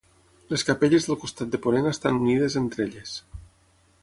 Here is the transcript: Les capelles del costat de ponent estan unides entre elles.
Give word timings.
Les 0.53 0.63
capelles 0.69 1.05
del 1.09 1.19
costat 1.25 1.53
de 1.57 1.61
ponent 1.67 1.91
estan 1.93 2.19
unides 2.23 2.57
entre 2.65 2.89
elles. 2.89 3.17